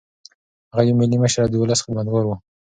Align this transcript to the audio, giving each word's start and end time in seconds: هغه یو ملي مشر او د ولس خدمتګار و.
هغه 0.71 0.83
یو 0.87 0.97
ملي 0.99 1.17
مشر 1.23 1.39
او 1.43 1.51
د 1.51 1.55
ولس 1.57 1.79
خدمتګار 1.85 2.23
و. 2.27 2.31